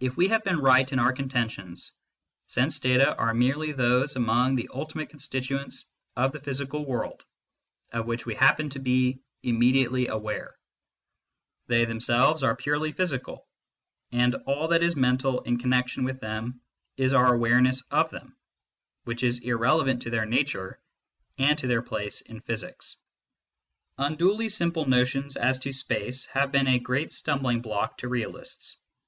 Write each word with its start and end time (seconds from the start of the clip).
If 0.00 0.16
we 0.16 0.26
have 0.30 0.42
been 0.42 0.58
right 0.58 0.92
in 0.92 0.98
our 0.98 1.12
contentions, 1.12 1.92
sense 2.48 2.80
data 2.80 3.14
are 3.14 3.32
merely 3.32 3.70
those 3.70 4.16
among 4.16 4.56
the 4.56 4.68
ultimate 4.74 5.08
constituents 5.10 5.84
of 6.16 6.32
the 6.32 6.40
physical 6.40 6.84
world, 6.84 7.22
of 7.92 8.06
which 8.06 8.26
we 8.26 8.34
happen 8.34 8.70
to 8.70 8.80
be 8.80 9.20
immediately 9.44 10.08
aware; 10.08 10.58
they 11.68 11.84
themselves 11.84 12.42
are 12.42 12.56
purely 12.56 12.90
physical, 12.90 13.46
and 14.10 14.34
all 14.48 14.66
that 14.66 14.82
is 14.82 14.96
mental 14.96 15.42
in 15.42 15.60
connection 15.60 16.02
with 16.02 16.18
them 16.18 16.60
is 16.96 17.12
our 17.12 17.32
awareness 17.32 17.82
of 17.82 18.10
them, 18.10 18.36
which 19.04 19.22
is 19.22 19.38
irrelevant 19.38 20.02
to 20.02 20.10
their 20.10 20.26
nature 20.26 20.80
and 21.38 21.56
to 21.60 21.68
their 21.68 21.82
place 21.82 22.20
in 22.20 22.40
physics. 22.40 22.96
Unduly 23.96 24.48
simple 24.48 24.86
notions 24.86 25.36
as 25.36 25.56
to 25.60 25.72
space 25.72 26.26
have 26.26 26.50
been 26.50 26.66
a 26.66 26.80
great 26.80 27.12
stumbling 27.12 27.60
block 27.62 27.96
to 27.98 28.08
realists. 28.08 28.78